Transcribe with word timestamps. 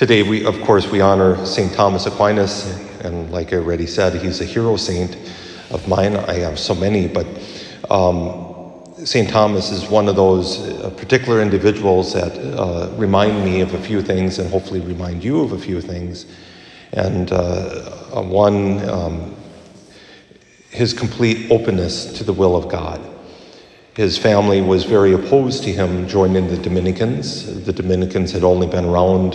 Today, 0.00 0.22
we, 0.22 0.46
of 0.46 0.58
course, 0.62 0.90
we 0.90 1.02
honor 1.02 1.44
St. 1.44 1.74
Thomas 1.74 2.06
Aquinas, 2.06 2.64
and 3.04 3.30
like 3.30 3.52
I 3.52 3.56
already 3.56 3.86
said, 3.86 4.14
he's 4.14 4.40
a 4.40 4.46
hero 4.46 4.76
saint 4.76 5.14
of 5.70 5.86
mine. 5.86 6.16
I 6.16 6.36
have 6.36 6.58
so 6.58 6.74
many, 6.74 7.06
but 7.06 7.26
um, 7.90 8.82
St. 9.04 9.28
Thomas 9.28 9.70
is 9.70 9.90
one 9.90 10.08
of 10.08 10.16
those 10.16 10.58
uh, 10.58 10.88
particular 10.96 11.42
individuals 11.42 12.14
that 12.14 12.32
uh, 12.32 12.90
remind 12.96 13.44
me 13.44 13.60
of 13.60 13.74
a 13.74 13.78
few 13.78 14.00
things 14.00 14.38
and 14.38 14.48
hopefully 14.48 14.80
remind 14.80 15.22
you 15.22 15.42
of 15.42 15.52
a 15.52 15.58
few 15.58 15.82
things. 15.82 16.24
And 16.94 17.30
uh, 17.30 18.22
one, 18.22 18.88
um, 18.88 19.36
his 20.70 20.94
complete 20.94 21.50
openness 21.50 22.10
to 22.14 22.24
the 22.24 22.32
will 22.32 22.56
of 22.56 22.70
God. 22.70 23.09
His 24.00 24.16
family 24.16 24.62
was 24.62 24.84
very 24.84 25.12
opposed 25.12 25.62
to 25.64 25.72
him 25.72 26.08
joining 26.08 26.48
the 26.48 26.56
Dominicans. 26.56 27.64
The 27.66 27.72
Dominicans 27.74 28.32
had 28.32 28.44
only 28.44 28.66
been 28.66 28.86
around 28.86 29.34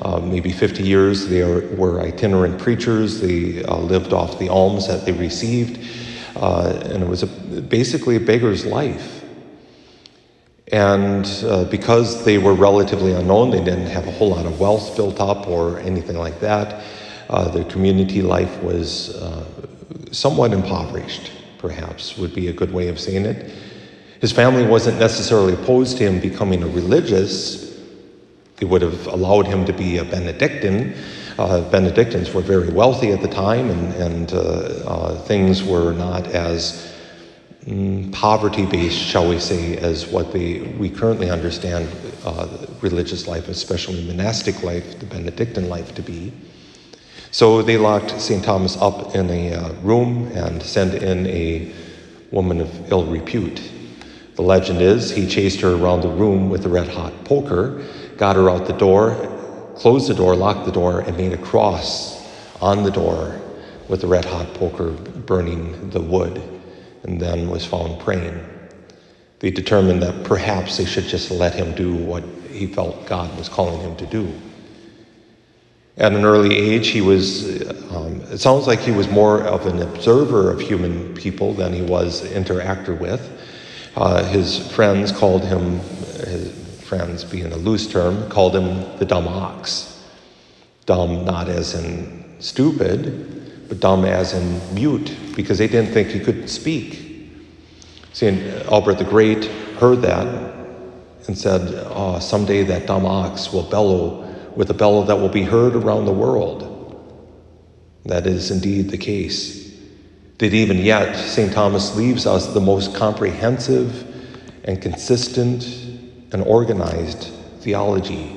uh, 0.00 0.20
maybe 0.20 0.52
50 0.52 0.82
years. 0.82 1.28
They 1.28 1.42
were 1.42 2.00
itinerant 2.00 2.58
preachers. 2.58 3.20
They 3.20 3.62
uh, 3.62 3.76
lived 3.76 4.14
off 4.14 4.38
the 4.38 4.48
alms 4.48 4.88
that 4.88 5.04
they 5.04 5.12
received. 5.12 5.86
Uh, 6.34 6.80
and 6.86 7.02
it 7.02 7.06
was 7.06 7.24
a, 7.24 7.26
basically 7.26 8.16
a 8.16 8.20
beggar's 8.20 8.64
life. 8.64 9.22
And 10.72 11.26
uh, 11.44 11.64
because 11.64 12.24
they 12.24 12.38
were 12.38 12.54
relatively 12.54 13.12
unknown, 13.12 13.50
they 13.50 13.62
didn't 13.62 13.88
have 13.88 14.08
a 14.08 14.12
whole 14.12 14.30
lot 14.30 14.46
of 14.46 14.58
wealth 14.58 14.96
built 14.96 15.20
up 15.20 15.46
or 15.46 15.78
anything 15.80 16.16
like 16.16 16.40
that. 16.40 16.82
Uh, 17.28 17.50
their 17.50 17.64
community 17.64 18.22
life 18.22 18.62
was 18.62 19.14
uh, 19.16 19.44
somewhat 20.10 20.54
impoverished, 20.54 21.32
perhaps, 21.58 22.16
would 22.16 22.34
be 22.34 22.48
a 22.48 22.52
good 22.54 22.72
way 22.72 22.88
of 22.88 22.98
saying 22.98 23.26
it. 23.26 23.52
His 24.20 24.32
family 24.32 24.64
wasn't 24.64 24.98
necessarily 24.98 25.52
opposed 25.52 25.98
to 25.98 26.04
him 26.04 26.20
becoming 26.20 26.62
a 26.62 26.68
religious. 26.68 27.78
They 28.56 28.66
would 28.66 28.82
have 28.82 29.06
allowed 29.08 29.46
him 29.46 29.64
to 29.66 29.72
be 29.72 29.98
a 29.98 30.04
Benedictine. 30.04 30.94
Uh, 31.38 31.60
Benedictines 31.70 32.32
were 32.32 32.40
very 32.40 32.70
wealthy 32.70 33.12
at 33.12 33.20
the 33.20 33.28
time, 33.28 33.68
and, 33.70 33.94
and 33.94 34.32
uh, 34.32 34.36
uh, 34.38 35.18
things 35.24 35.62
were 35.62 35.92
not 35.92 36.26
as 36.28 36.94
mm, 37.66 38.10
poverty 38.10 38.64
based, 38.64 38.98
shall 38.98 39.28
we 39.28 39.38
say, 39.38 39.76
as 39.76 40.06
what 40.06 40.32
they, 40.32 40.60
we 40.78 40.88
currently 40.88 41.28
understand 41.28 41.86
uh, 42.24 42.48
religious 42.80 43.28
life, 43.28 43.48
especially 43.48 44.02
monastic 44.06 44.62
life, 44.62 44.98
the 44.98 45.04
Benedictine 45.04 45.68
life, 45.68 45.94
to 45.94 46.00
be. 46.00 46.32
So 47.32 47.60
they 47.60 47.76
locked 47.76 48.18
St. 48.18 48.42
Thomas 48.42 48.78
up 48.78 49.14
in 49.14 49.28
a 49.28 49.52
uh, 49.52 49.72
room 49.82 50.28
and 50.32 50.62
sent 50.62 50.94
in 50.94 51.26
a 51.26 51.70
woman 52.30 52.62
of 52.62 52.90
ill 52.90 53.04
repute. 53.04 53.60
The 54.36 54.42
legend 54.42 54.82
is 54.82 55.10
he 55.10 55.26
chased 55.26 55.60
her 55.62 55.74
around 55.74 56.02
the 56.02 56.08
room 56.08 56.50
with 56.50 56.66
a 56.66 56.68
red 56.68 56.88
hot 56.88 57.24
poker, 57.24 57.82
got 58.18 58.36
her 58.36 58.50
out 58.50 58.66
the 58.66 58.74
door, 58.74 59.14
closed 59.76 60.08
the 60.08 60.14
door, 60.14 60.36
locked 60.36 60.66
the 60.66 60.72
door, 60.72 61.00
and 61.00 61.16
made 61.16 61.32
a 61.32 61.38
cross 61.38 62.22
on 62.60 62.82
the 62.82 62.90
door 62.90 63.40
with 63.88 64.02
the 64.02 64.06
red 64.06 64.26
hot 64.26 64.52
poker 64.54 64.90
burning 64.90 65.88
the 65.90 66.00
wood, 66.00 66.42
and 67.02 67.18
then 67.18 67.48
was 67.48 67.64
found 67.64 67.98
praying. 68.00 68.38
They 69.38 69.50
determined 69.50 70.02
that 70.02 70.24
perhaps 70.24 70.76
they 70.76 70.84
should 70.84 71.04
just 71.04 71.30
let 71.30 71.54
him 71.54 71.74
do 71.74 71.94
what 71.94 72.22
he 72.50 72.66
felt 72.66 73.06
God 73.06 73.36
was 73.38 73.48
calling 73.48 73.80
him 73.80 73.96
to 73.96 74.06
do. 74.06 74.32
At 75.98 76.12
an 76.12 76.24
early 76.24 76.54
age, 76.54 76.88
he 76.88 77.00
was, 77.00 77.62
um, 77.90 78.20
it 78.30 78.38
sounds 78.38 78.66
like 78.66 78.80
he 78.80 78.92
was 78.92 79.08
more 79.08 79.42
of 79.42 79.66
an 79.66 79.80
observer 79.80 80.50
of 80.50 80.60
human 80.60 81.14
people 81.14 81.54
than 81.54 81.72
he 81.72 81.80
was 81.80 82.22
interactor 82.22 82.98
with. 82.98 83.30
Uh, 83.96 84.22
his 84.24 84.58
friends 84.72 85.10
called 85.10 85.42
him, 85.42 85.78
his 86.26 86.52
friends 86.82 87.24
being 87.24 87.50
a 87.52 87.56
loose 87.56 87.90
term, 87.90 88.28
called 88.28 88.54
him 88.54 88.98
the 88.98 89.06
dumb 89.06 89.26
ox. 89.26 90.04
Dumb 90.84 91.24
not 91.24 91.48
as 91.48 91.74
in 91.74 92.36
stupid, 92.38 93.68
but 93.68 93.80
dumb 93.80 94.04
as 94.04 94.34
in 94.34 94.74
mute, 94.74 95.16
because 95.34 95.56
they 95.56 95.66
didn't 95.66 95.92
think 95.92 96.08
he 96.08 96.20
could 96.20 96.48
speak. 96.50 97.30
See, 98.12 98.28
Albert 98.70 98.98
the 98.98 99.04
Great 99.04 99.46
heard 99.80 100.02
that 100.02 100.26
and 101.26 101.36
said, 101.36 101.62
oh, 101.90 102.18
someday 102.18 102.62
that 102.64 102.86
dumb 102.86 103.06
ox 103.06 103.52
will 103.52 103.68
bellow 103.68 104.22
with 104.54 104.70
a 104.70 104.74
bellow 104.74 105.04
that 105.04 105.16
will 105.16 105.28
be 105.28 105.42
heard 105.42 105.74
around 105.74 106.04
the 106.04 106.12
world. 106.12 106.72
That 108.04 108.26
is 108.26 108.50
indeed 108.50 108.90
the 108.90 108.98
case. 108.98 109.65
That 110.38 110.52
even 110.52 110.78
yet, 110.78 111.14
St. 111.16 111.52
Thomas 111.52 111.96
leaves 111.96 112.26
us 112.26 112.52
the 112.52 112.60
most 112.60 112.94
comprehensive 112.94 114.04
and 114.64 114.80
consistent 114.82 115.64
and 116.32 116.42
organized 116.42 117.32
theology 117.60 118.36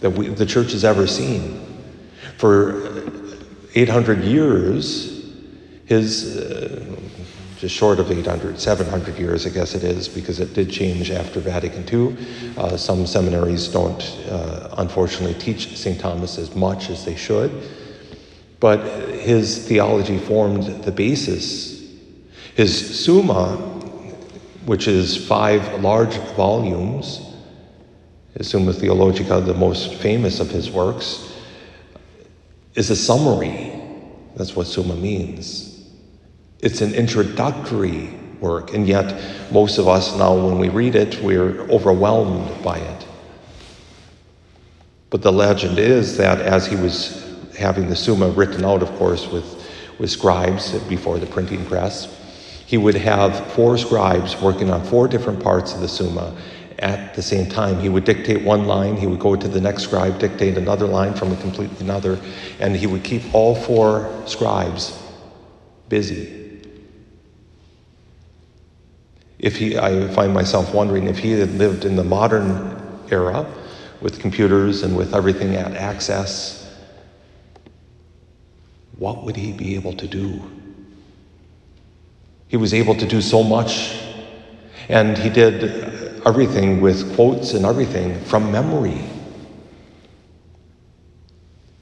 that 0.00 0.10
we, 0.10 0.28
the 0.28 0.46
church 0.46 0.72
has 0.72 0.84
ever 0.84 1.06
seen. 1.06 1.60
For 2.36 2.92
800 3.74 4.24
years, 4.24 5.32
his 5.86 6.36
uh, 6.36 6.84
just 7.58 7.74
short 7.76 8.00
of 8.00 8.10
800, 8.10 8.58
700 8.58 9.18
years, 9.18 9.46
I 9.46 9.50
guess 9.50 9.74
it 9.76 9.84
is, 9.84 10.08
because 10.08 10.40
it 10.40 10.52
did 10.52 10.68
change 10.68 11.12
after 11.12 11.38
Vatican 11.38 11.84
II. 11.88 12.16
Uh, 12.56 12.76
some 12.76 13.06
seminaries 13.06 13.68
don't, 13.68 14.02
uh, 14.28 14.74
unfortunately, 14.78 15.34
teach 15.34 15.76
St. 15.76 15.98
Thomas 16.00 16.38
as 16.38 16.54
much 16.56 16.90
as 16.90 17.04
they 17.04 17.14
should. 17.14 17.52
But 18.62 19.10
his 19.18 19.66
theology 19.66 20.18
formed 20.18 20.84
the 20.84 20.92
basis. 20.92 21.82
His 22.54 23.04
Summa, 23.04 23.56
which 24.66 24.86
is 24.86 25.26
five 25.26 25.82
large 25.82 26.14
volumes, 26.36 27.20
his 28.38 28.48
Summa 28.48 28.72
Theologica, 28.72 29.40
the 29.40 29.52
most 29.52 29.94
famous 29.94 30.38
of 30.38 30.48
his 30.48 30.70
works, 30.70 31.34
is 32.76 32.88
a 32.90 32.94
summary. 32.94 33.72
That's 34.36 34.54
what 34.54 34.68
Summa 34.68 34.94
means. 34.94 35.84
It's 36.60 36.82
an 36.82 36.94
introductory 36.94 38.10
work, 38.40 38.74
and 38.74 38.86
yet 38.86 39.20
most 39.50 39.78
of 39.78 39.88
us 39.88 40.16
now, 40.16 40.36
when 40.36 40.60
we 40.60 40.68
read 40.68 40.94
it, 40.94 41.20
we're 41.20 41.62
overwhelmed 41.62 42.62
by 42.62 42.78
it. 42.78 43.06
But 45.10 45.22
the 45.22 45.32
legend 45.32 45.80
is 45.80 46.16
that 46.18 46.40
as 46.40 46.68
he 46.68 46.76
was 46.76 47.31
having 47.56 47.88
the 47.88 47.96
Summa 47.96 48.28
written 48.30 48.64
out, 48.64 48.82
of 48.82 48.90
course, 48.96 49.26
with, 49.28 49.66
with 49.98 50.10
scribes 50.10 50.78
before 50.84 51.18
the 51.18 51.26
printing 51.26 51.64
press, 51.66 52.18
he 52.66 52.78
would 52.78 52.94
have 52.94 53.52
four 53.52 53.76
scribes 53.76 54.40
working 54.40 54.70
on 54.70 54.82
four 54.84 55.08
different 55.08 55.42
parts 55.42 55.74
of 55.74 55.80
the 55.80 55.88
Summa 55.88 56.36
at 56.78 57.14
the 57.14 57.22
same 57.22 57.48
time. 57.48 57.78
He 57.80 57.88
would 57.88 58.04
dictate 58.04 58.42
one 58.42 58.66
line, 58.66 58.96
he 58.96 59.06
would 59.06 59.20
go 59.20 59.36
to 59.36 59.48
the 59.48 59.60
next 59.60 59.84
scribe, 59.84 60.18
dictate 60.18 60.56
another 60.56 60.86
line 60.86 61.14
from 61.14 61.32
a 61.32 61.36
completely 61.36 61.76
another, 61.80 62.18
and 62.60 62.74
he 62.74 62.86
would 62.86 63.04
keep 63.04 63.22
all 63.34 63.54
four 63.54 64.10
scribes 64.26 64.98
busy 65.88 66.42
if 69.42 69.56
he, 69.56 69.76
I 69.76 70.06
find 70.08 70.32
myself 70.32 70.72
wondering 70.72 71.08
if 71.08 71.18
he 71.18 71.32
had 71.32 71.50
lived 71.50 71.84
in 71.84 71.96
the 71.96 72.04
modern 72.04 72.80
era 73.10 73.44
with 74.00 74.20
computers 74.20 74.84
and 74.84 74.96
with 74.96 75.14
everything 75.14 75.56
at 75.56 75.74
access, 75.74 76.61
what 79.02 79.24
would 79.24 79.34
he 79.34 79.50
be 79.50 79.74
able 79.74 79.92
to 79.94 80.06
do? 80.06 80.40
He 82.46 82.56
was 82.56 82.72
able 82.72 82.94
to 82.94 83.04
do 83.04 83.20
so 83.20 83.42
much, 83.42 84.00
and 84.88 85.18
he 85.18 85.28
did 85.28 85.64
everything 86.24 86.80
with 86.80 87.12
quotes 87.16 87.52
and 87.52 87.66
everything 87.66 88.24
from 88.26 88.52
memory. 88.52 89.02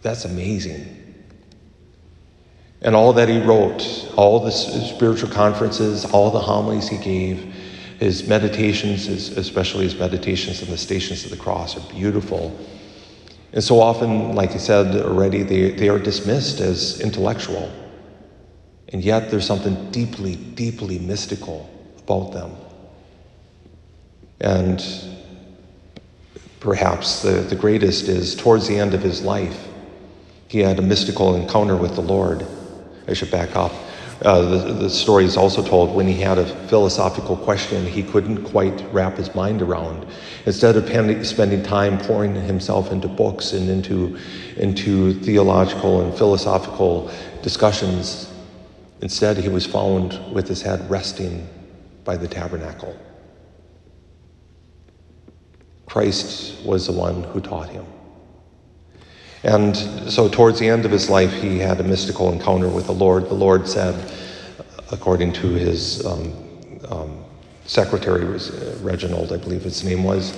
That's 0.00 0.24
amazing. 0.24 0.86
And 2.80 2.96
all 2.96 3.12
that 3.12 3.28
he 3.28 3.42
wrote, 3.42 4.10
all 4.16 4.40
the 4.40 4.50
spiritual 4.50 5.28
conferences, 5.28 6.06
all 6.06 6.30
the 6.30 6.40
homilies 6.40 6.88
he 6.88 6.96
gave, 6.96 7.42
his 7.98 8.26
meditations, 8.26 9.06
especially 9.06 9.84
his 9.84 9.98
meditations 9.98 10.62
on 10.62 10.70
the 10.70 10.78
stations 10.78 11.26
of 11.26 11.30
the 11.30 11.36
cross, 11.36 11.76
are 11.76 11.92
beautiful. 11.92 12.58
And 13.52 13.62
so 13.62 13.80
often, 13.80 14.34
like 14.34 14.52
I 14.52 14.56
said 14.56 14.96
already, 14.96 15.42
they, 15.42 15.70
they 15.70 15.88
are 15.88 15.98
dismissed 15.98 16.60
as 16.60 17.00
intellectual. 17.00 17.70
And 18.88 19.02
yet 19.02 19.30
there's 19.30 19.46
something 19.46 19.90
deeply, 19.90 20.36
deeply 20.36 20.98
mystical 20.98 21.68
about 21.98 22.32
them. 22.32 22.52
And 24.40 24.82
perhaps 26.60 27.22
the, 27.22 27.32
the 27.32 27.56
greatest 27.56 28.08
is 28.08 28.34
towards 28.34 28.68
the 28.68 28.78
end 28.78 28.94
of 28.94 29.02
his 29.02 29.22
life, 29.22 29.68
he 30.48 30.60
had 30.60 30.78
a 30.78 30.82
mystical 30.82 31.34
encounter 31.34 31.76
with 31.76 31.94
the 31.94 32.02
Lord. 32.02 32.46
I 33.08 33.14
should 33.14 33.30
back 33.30 33.56
up. 33.56 33.72
Uh, 34.24 34.42
the, 34.42 34.72
the 34.74 34.90
story 34.90 35.24
is 35.24 35.36
also 35.36 35.64
told 35.64 35.92
when 35.96 36.06
he 36.06 36.14
had 36.14 36.38
a 36.38 36.46
philosophical 36.68 37.36
question 37.36 37.84
he 37.84 38.04
couldn't 38.04 38.44
quite 38.44 38.80
wrap 38.92 39.16
his 39.16 39.34
mind 39.34 39.60
around. 39.60 40.06
Instead 40.46 40.76
of 40.76 41.26
spending 41.26 41.60
time 41.62 41.98
pouring 41.98 42.34
himself 42.34 42.92
into 42.92 43.08
books 43.08 43.52
and 43.52 43.68
into, 43.68 44.16
into 44.58 45.14
theological 45.20 46.02
and 46.02 46.16
philosophical 46.16 47.10
discussions, 47.42 48.32
instead 49.00 49.36
he 49.36 49.48
was 49.48 49.66
found 49.66 50.20
with 50.32 50.46
his 50.46 50.62
head 50.62 50.88
resting 50.88 51.48
by 52.04 52.16
the 52.16 52.28
tabernacle. 52.28 52.96
Christ 55.86 56.64
was 56.64 56.86
the 56.86 56.92
one 56.92 57.24
who 57.24 57.40
taught 57.40 57.68
him. 57.68 57.84
And 59.44 59.76
so, 59.76 60.28
towards 60.28 60.60
the 60.60 60.68
end 60.68 60.84
of 60.84 60.92
his 60.92 61.10
life, 61.10 61.32
he 61.32 61.58
had 61.58 61.80
a 61.80 61.82
mystical 61.82 62.30
encounter 62.32 62.68
with 62.68 62.86
the 62.86 62.92
Lord. 62.92 63.24
The 63.24 63.34
Lord 63.34 63.66
said, 63.66 64.12
according 64.92 65.32
to 65.34 65.48
his 65.48 66.06
um, 66.06 66.32
um, 66.88 67.24
secretary, 67.64 68.24
uh, 68.24 68.76
Reginald, 68.82 69.32
I 69.32 69.38
believe 69.38 69.62
his 69.62 69.82
name 69.82 70.04
was, 70.04 70.36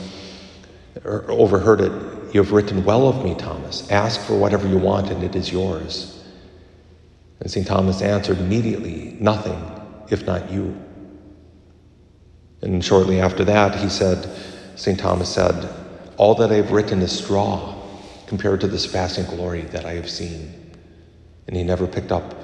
er, 1.05 1.27
overheard 1.29 1.83
it. 1.83 1.93
You 2.33 2.43
have 2.43 2.53
written 2.53 2.83
well 2.83 3.07
of 3.07 3.23
me, 3.23 3.35
Thomas. 3.35 3.91
Ask 3.91 4.23
for 4.23 4.39
whatever 4.39 4.67
you 4.67 4.79
want, 4.79 5.11
and 5.11 5.23
it 5.23 5.37
is 5.37 5.53
yours. 5.53 6.25
And 7.41 7.51
St. 7.51 7.67
Thomas 7.67 8.01
answered 8.01 8.39
immediately, 8.39 9.19
Nothing, 9.21 9.61
if 10.09 10.25
not 10.25 10.51
you. 10.51 10.81
And 12.63 12.83
shortly 12.83 13.21
after 13.21 13.45
that, 13.45 13.79
he 13.79 13.91
said, 13.91 14.27
St. 14.77 14.99
Thomas 14.99 15.29
said, 15.29 15.69
All 16.17 16.35
that 16.37 16.51
I 16.51 16.55
have 16.55 16.73
written 16.73 17.03
is 17.03 17.17
straw 17.17 17.74
compared 18.27 18.61
to 18.61 18.67
the 18.67 18.79
surpassing 18.79 19.25
glory 19.27 19.63
that 19.63 19.85
I 19.85 19.93
have 19.93 20.11
seen. 20.11 20.73
And 21.47 21.57
he 21.57 21.63
never 21.63 21.87
picked 21.87 22.13
up 22.13 22.35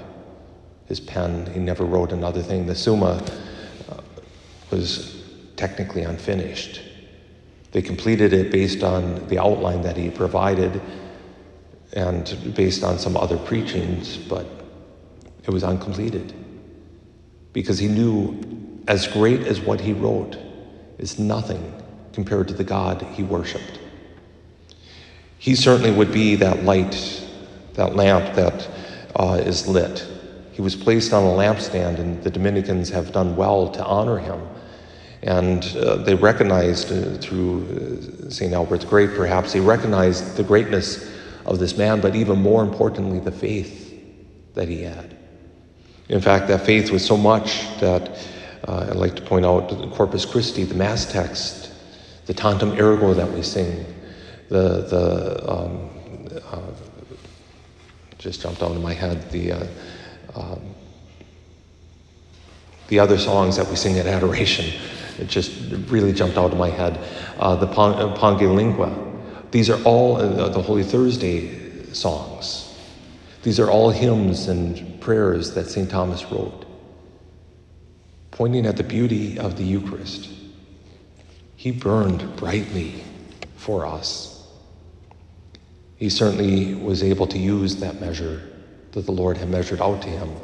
his 0.86 1.00
pen, 1.00 1.46
he 1.52 1.60
never 1.60 1.84
wrote 1.84 2.12
another 2.12 2.42
thing. 2.42 2.66
The 2.66 2.74
Summa 2.74 3.24
uh, 3.88 4.00
was 4.70 5.22
technically 5.56 6.02
unfinished. 6.02 6.82
They 7.72 7.82
completed 7.82 8.32
it 8.32 8.50
based 8.50 8.82
on 8.82 9.26
the 9.28 9.38
outline 9.38 9.82
that 9.82 9.96
he 9.96 10.10
provided 10.10 10.80
and 11.92 12.54
based 12.54 12.82
on 12.82 12.98
some 12.98 13.16
other 13.16 13.36
preachings, 13.38 14.16
but 14.16 14.46
it 15.44 15.50
was 15.50 15.64
uncompleted 15.64 16.32
because 17.52 17.78
he 17.78 17.88
knew 17.88 18.82
as 18.86 19.06
great 19.06 19.40
as 19.40 19.60
what 19.60 19.80
he 19.80 19.92
wrote 19.92 20.36
is 20.98 21.18
nothing 21.18 21.74
compared 22.12 22.48
to 22.48 22.54
the 22.54 22.64
God 22.64 23.02
he 23.14 23.22
worshiped. 23.22 23.79
He 25.40 25.54
certainly 25.54 25.90
would 25.90 26.12
be 26.12 26.36
that 26.36 26.64
light, 26.64 27.26
that 27.72 27.96
lamp 27.96 28.34
that 28.36 28.68
uh, 29.16 29.40
is 29.42 29.66
lit. 29.66 30.06
He 30.52 30.60
was 30.60 30.76
placed 30.76 31.14
on 31.14 31.24
a 31.24 31.28
lampstand, 31.28 31.98
and 31.98 32.22
the 32.22 32.30
Dominicans 32.30 32.90
have 32.90 33.10
done 33.12 33.34
well 33.36 33.70
to 33.70 33.82
honor 33.82 34.18
him. 34.18 34.38
And 35.22 35.64
uh, 35.78 35.96
they 35.96 36.14
recognized 36.14 36.92
uh, 36.92 37.16
through 37.22 38.26
uh, 38.26 38.30
St. 38.30 38.52
Albert's 38.52 38.84
grave, 38.84 39.14
perhaps, 39.16 39.54
they 39.54 39.60
recognized 39.60 40.36
the 40.36 40.42
greatness 40.42 41.10
of 41.46 41.58
this 41.58 41.74
man, 41.74 42.02
but 42.02 42.14
even 42.14 42.42
more 42.42 42.62
importantly, 42.62 43.18
the 43.18 43.32
faith 43.32 43.98
that 44.52 44.68
he 44.68 44.82
had. 44.82 45.16
In 46.10 46.20
fact, 46.20 46.48
that 46.48 46.66
faith 46.66 46.90
was 46.90 47.02
so 47.02 47.16
much 47.16 47.62
that 47.80 48.10
uh, 48.68 48.88
I'd 48.90 48.96
like 48.96 49.16
to 49.16 49.22
point 49.22 49.46
out 49.46 49.70
Corpus 49.92 50.26
Christi, 50.26 50.64
the 50.64 50.74
Mass 50.74 51.10
text, 51.10 51.72
the 52.26 52.34
Tantum 52.34 52.72
Ergo 52.72 53.14
that 53.14 53.32
we 53.32 53.40
sing, 53.40 53.86
the, 54.50 54.82
the 54.82 55.50
um, 55.50 55.88
uh, 56.50 56.60
just 58.18 58.42
jumped 58.42 58.62
out 58.62 58.72
of 58.72 58.82
my 58.82 58.92
head, 58.92 59.30
the, 59.30 59.52
uh, 59.52 59.66
um, 60.34 60.60
the 62.88 62.98
other 62.98 63.16
songs 63.16 63.56
that 63.56 63.66
we 63.68 63.76
sing 63.76 63.98
at 63.98 64.06
adoration. 64.06 64.78
It 65.18 65.28
just 65.28 65.52
really 65.88 66.12
jumped 66.12 66.36
out 66.36 66.52
of 66.52 66.58
my 66.58 66.68
head. 66.68 66.98
Uh, 67.38 67.54
the 67.56 67.66
uh, 67.66 68.18
Pange 68.18 68.42
Lingua. 68.42 68.92
These 69.52 69.70
are 69.70 69.82
all 69.84 70.16
uh, 70.16 70.48
the 70.48 70.60
Holy 70.60 70.82
Thursday 70.82 71.84
songs. 71.92 72.66
These 73.42 73.58
are 73.60 73.70
all 73.70 73.90
hymns 73.90 74.48
and 74.48 75.00
prayers 75.00 75.54
that 75.54 75.68
St. 75.68 75.88
Thomas 75.88 76.24
wrote, 76.30 76.66
pointing 78.32 78.66
at 78.66 78.76
the 78.76 78.82
beauty 78.82 79.38
of 79.38 79.56
the 79.56 79.64
Eucharist. 79.64 80.28
He 81.56 81.70
burned 81.70 82.36
brightly 82.36 83.02
for 83.56 83.86
us. 83.86 84.29
He 86.00 86.08
certainly 86.08 86.74
was 86.74 87.04
able 87.04 87.28
to 87.28 87.38
use 87.38 87.76
that 87.76 88.00
measure 88.00 88.42
that 88.92 89.06
the 89.06 89.12
Lord 89.12 89.36
had 89.36 89.48
measured 89.48 89.80
out 89.80 90.02
to 90.02 90.08
him 90.08 90.34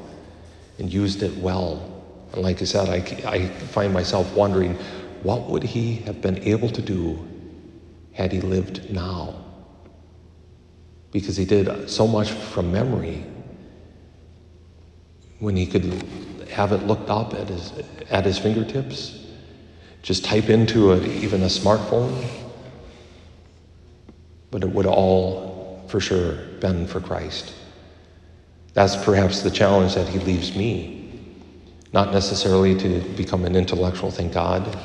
and 0.79 0.93
used 0.93 1.25
it 1.25 1.37
well 1.39 1.97
and 2.37 2.43
like 2.43 2.61
I 2.61 2.67
said, 2.67 2.89
I, 2.89 3.31
I 3.31 3.47
find 3.49 3.93
myself 3.93 4.33
wondering 4.35 4.75
what 5.23 5.49
would 5.49 5.63
he 5.63 5.97
have 6.07 6.21
been 6.21 6.39
able 6.43 6.69
to 6.69 6.83
do 6.83 7.27
had 8.13 8.31
he 8.31 8.41
lived 8.41 8.91
now? 8.91 9.43
Because 11.13 11.37
he 11.37 11.47
did 11.47 11.89
so 11.89 12.07
much 12.07 12.31
from 12.31 12.71
memory 12.71 13.25
when 15.39 15.57
he 15.57 15.67
could 15.67 15.85
have 16.51 16.73
it 16.73 16.87
looked 16.87 17.09
up 17.11 17.33
at 17.35 17.49
his, 17.49 17.73
at 18.11 18.25
his 18.27 18.39
fingertips, 18.39 19.19
just 20.03 20.25
type 20.25 20.51
into 20.51 20.93
a, 20.93 21.03
even 21.07 21.43
a 21.43 21.47
smartphone. 21.47 22.25
But 24.51 24.63
it 24.63 24.71
would 24.71 24.87
all, 24.87 25.46
for 25.89 26.01
sure, 26.01 26.37
been 26.61 26.87
for 26.87 27.01
Christ. 27.01 27.55
That's 28.75 28.97
perhaps 28.97 29.43
the 29.43 29.51
challenge 29.51 29.95
that 29.95 30.09
he 30.09 30.19
leaves 30.19 30.55
me 30.55 30.97
not 31.97 32.13
necessarily 32.13 32.75
to 32.75 33.01
become 33.17 33.47
an 33.47 33.57
intellectual, 33.57 34.11
thank 34.11 34.35
God, 34.35 34.79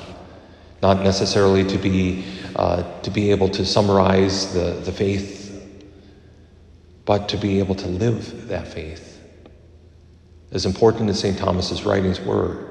not 0.81 1.03
necessarily 1.03 1.65
to 1.65 1.77
be, 1.77 2.23
uh, 2.55 2.83
to 3.01 3.11
be 3.11 3.31
able 3.31 3.49
to 3.49 3.65
summarize 3.65 4.53
the, 4.53 4.79
the 4.85 4.93
faith, 4.93 5.61
but 7.03 7.27
to 7.27 7.35
be 7.35 7.59
able 7.59 7.75
to 7.75 7.87
live 7.87 8.47
that 8.47 8.65
faith. 8.65 9.21
As 10.53 10.65
important 10.65 11.09
as 11.09 11.19
St. 11.19 11.37
Thomas's 11.37 11.83
writings 11.83 12.21
were, 12.21 12.65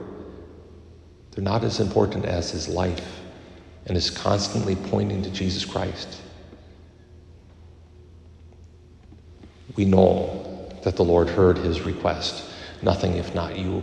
they're 1.32 1.44
not 1.44 1.62
as 1.62 1.78
important 1.78 2.24
as 2.24 2.50
his 2.50 2.66
life 2.66 3.20
and 3.84 3.94
is 3.94 4.08
constantly 4.08 4.74
pointing 4.74 5.22
to 5.22 5.30
Jesus 5.30 5.66
Christ. 5.66 6.20
We 9.76 9.84
know 9.84 10.68
that 10.82 10.96
the 10.96 11.04
Lord 11.04 11.28
heard 11.28 11.58
his 11.58 11.82
request, 11.82 12.44
nothing 12.82 13.16
if 13.16 13.34
not 13.34 13.58
you. 13.58 13.82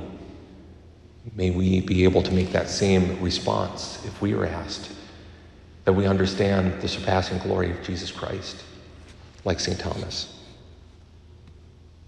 May 1.35 1.51
we 1.51 1.81
be 1.81 2.03
able 2.03 2.21
to 2.23 2.31
make 2.31 2.51
that 2.51 2.69
same 2.69 3.21
response 3.21 4.03
if 4.05 4.21
we 4.21 4.33
are 4.33 4.45
asked, 4.45 4.91
that 5.85 5.93
we 5.93 6.05
understand 6.05 6.81
the 6.81 6.87
surpassing 6.87 7.37
glory 7.39 7.71
of 7.71 7.83
Jesus 7.83 8.11
Christ, 8.11 8.63
like 9.43 9.59
St. 9.59 9.79
Thomas. 9.79 10.36